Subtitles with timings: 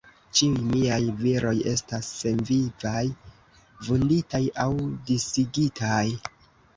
[0.37, 3.03] Ĉiuj miaj viroj estas senvivaj,
[3.89, 4.73] vunditaj aŭ
[5.11, 6.01] disigitaj.